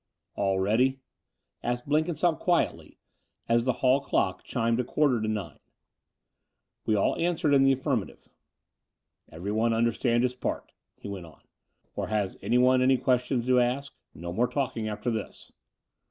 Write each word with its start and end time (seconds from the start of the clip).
"All 0.33 0.59
ready?" 0.59 0.97
asked 1.61 1.87
Blenkinsopp 1.87 2.39
quietly, 2.39 2.97
as 3.47 3.65
the 3.65 3.71
hall 3.85 3.99
clock 3.99 4.41
chimed 4.43 4.79
a 4.79 4.83
quarter 4.83 5.21
to 5.21 5.27
nine. 5.27 5.59
We 6.87 6.95
all 6.95 7.15
answered 7.17 7.53
in 7.53 7.61
the 7.65 7.73
affirmative. 7.73 8.27
"Everyone 9.31 9.73
understand 9.75 10.23
his 10.23 10.33
part?" 10.33 10.71
he 10.97 11.07
went 11.07 11.27
on: 11.27 11.41
"or 11.95 12.07
has 12.07 12.35
any 12.41 12.57
one 12.57 12.81
any 12.81 12.97
questions 12.97 13.45
to 13.45 13.59
ask? 13.59 13.93
No 14.15 14.33
more 14.33 14.47
talking 14.47 14.87
after 14.87 15.11
this." 15.11 15.51